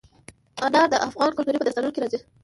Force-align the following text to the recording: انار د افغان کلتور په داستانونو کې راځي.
انار 0.65 0.87
د 0.91 0.95
افغان 1.07 1.31
کلتور 1.37 1.55
په 1.59 1.65
داستانونو 1.65 1.93
کې 1.93 2.01
راځي. 2.03 2.19